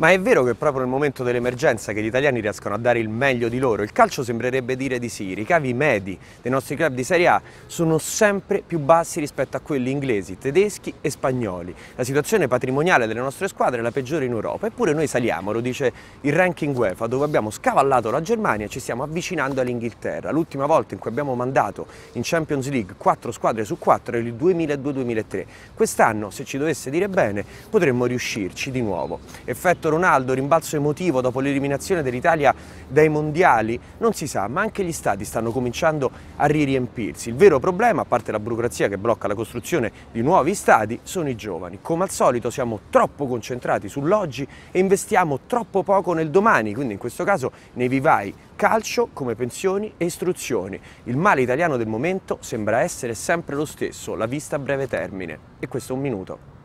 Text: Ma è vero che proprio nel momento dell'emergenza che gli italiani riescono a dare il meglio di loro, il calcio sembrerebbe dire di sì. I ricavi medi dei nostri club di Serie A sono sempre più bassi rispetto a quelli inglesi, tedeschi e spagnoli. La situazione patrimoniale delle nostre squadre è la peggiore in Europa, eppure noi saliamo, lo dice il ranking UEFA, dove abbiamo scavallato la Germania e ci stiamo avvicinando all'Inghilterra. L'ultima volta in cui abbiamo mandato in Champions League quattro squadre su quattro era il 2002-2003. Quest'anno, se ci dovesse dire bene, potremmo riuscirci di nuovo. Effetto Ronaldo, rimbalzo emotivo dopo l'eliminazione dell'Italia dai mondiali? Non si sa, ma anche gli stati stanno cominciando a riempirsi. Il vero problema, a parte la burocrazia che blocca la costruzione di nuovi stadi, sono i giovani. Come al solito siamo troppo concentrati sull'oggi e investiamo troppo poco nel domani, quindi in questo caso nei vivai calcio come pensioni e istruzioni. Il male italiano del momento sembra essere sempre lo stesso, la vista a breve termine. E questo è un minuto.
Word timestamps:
Ma 0.00 0.12
è 0.12 0.18
vero 0.18 0.42
che 0.44 0.54
proprio 0.54 0.80
nel 0.80 0.90
momento 0.90 1.22
dell'emergenza 1.22 1.92
che 1.92 2.00
gli 2.00 2.06
italiani 2.06 2.40
riescono 2.40 2.74
a 2.74 2.78
dare 2.78 3.00
il 3.00 3.10
meglio 3.10 3.50
di 3.50 3.58
loro, 3.58 3.82
il 3.82 3.92
calcio 3.92 4.24
sembrerebbe 4.24 4.74
dire 4.74 4.98
di 4.98 5.10
sì. 5.10 5.24
I 5.24 5.34
ricavi 5.34 5.74
medi 5.74 6.18
dei 6.40 6.50
nostri 6.50 6.74
club 6.74 6.94
di 6.94 7.04
Serie 7.04 7.26
A 7.26 7.42
sono 7.66 7.98
sempre 7.98 8.62
più 8.66 8.78
bassi 8.78 9.20
rispetto 9.20 9.58
a 9.58 9.60
quelli 9.60 9.90
inglesi, 9.90 10.38
tedeschi 10.38 10.94
e 11.02 11.10
spagnoli. 11.10 11.74
La 11.96 12.04
situazione 12.04 12.48
patrimoniale 12.48 13.06
delle 13.06 13.20
nostre 13.20 13.46
squadre 13.46 13.80
è 13.80 13.82
la 13.82 13.90
peggiore 13.90 14.24
in 14.24 14.30
Europa, 14.30 14.68
eppure 14.68 14.94
noi 14.94 15.06
saliamo, 15.06 15.52
lo 15.52 15.60
dice 15.60 15.92
il 16.22 16.32
ranking 16.32 16.74
UEFA, 16.74 17.06
dove 17.06 17.26
abbiamo 17.26 17.50
scavallato 17.50 18.10
la 18.10 18.22
Germania 18.22 18.64
e 18.64 18.68
ci 18.70 18.80
stiamo 18.80 19.02
avvicinando 19.02 19.60
all'Inghilterra. 19.60 20.30
L'ultima 20.30 20.64
volta 20.64 20.94
in 20.94 21.00
cui 21.00 21.10
abbiamo 21.10 21.34
mandato 21.34 21.86
in 22.12 22.22
Champions 22.24 22.70
League 22.70 22.94
quattro 22.96 23.32
squadre 23.32 23.66
su 23.66 23.76
quattro 23.76 24.16
era 24.16 24.26
il 24.26 24.32
2002-2003. 24.32 25.44
Quest'anno, 25.74 26.30
se 26.30 26.46
ci 26.46 26.56
dovesse 26.56 26.88
dire 26.88 27.10
bene, 27.10 27.44
potremmo 27.68 28.06
riuscirci 28.06 28.70
di 28.70 28.80
nuovo. 28.80 29.20
Effetto 29.44 29.88
Ronaldo, 29.90 30.32
rimbalzo 30.32 30.76
emotivo 30.76 31.20
dopo 31.20 31.40
l'eliminazione 31.40 32.02
dell'Italia 32.02 32.54
dai 32.88 33.10
mondiali? 33.10 33.78
Non 33.98 34.14
si 34.14 34.26
sa, 34.26 34.48
ma 34.48 34.62
anche 34.62 34.82
gli 34.82 34.92
stati 34.92 35.24
stanno 35.26 35.52
cominciando 35.52 36.10
a 36.36 36.46
riempirsi. 36.46 37.28
Il 37.28 37.34
vero 37.34 37.58
problema, 37.58 38.02
a 38.02 38.04
parte 38.06 38.32
la 38.32 38.40
burocrazia 38.40 38.88
che 38.88 38.96
blocca 38.96 39.28
la 39.28 39.34
costruzione 39.34 39.92
di 40.10 40.22
nuovi 40.22 40.54
stadi, 40.54 40.98
sono 41.02 41.28
i 41.28 41.36
giovani. 41.36 41.80
Come 41.82 42.04
al 42.04 42.10
solito 42.10 42.48
siamo 42.48 42.80
troppo 42.88 43.26
concentrati 43.26 43.88
sull'oggi 43.88 44.46
e 44.70 44.78
investiamo 44.78 45.40
troppo 45.46 45.82
poco 45.82 46.14
nel 46.14 46.30
domani, 46.30 46.72
quindi 46.72 46.94
in 46.94 46.98
questo 46.98 47.24
caso 47.24 47.52
nei 47.74 47.88
vivai 47.88 48.34
calcio 48.56 49.08
come 49.12 49.34
pensioni 49.34 49.94
e 49.96 50.04
istruzioni. 50.04 50.78
Il 51.04 51.16
male 51.16 51.40
italiano 51.40 51.76
del 51.76 51.86
momento 51.86 52.38
sembra 52.40 52.80
essere 52.80 53.14
sempre 53.14 53.56
lo 53.56 53.64
stesso, 53.64 54.14
la 54.14 54.26
vista 54.26 54.56
a 54.56 54.58
breve 54.58 54.86
termine. 54.86 55.38
E 55.58 55.66
questo 55.66 55.92
è 55.92 55.96
un 55.96 56.02
minuto. 56.02 56.59